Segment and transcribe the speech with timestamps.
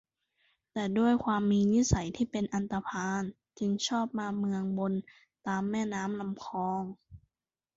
[0.73, 3.21] แต่ด้วยความมีนิสัยที่เป็นอันธพาล
[3.59, 4.93] จึงชอบมาเมืองบน
[5.47, 6.81] ตามแม่น้ำลำคลอง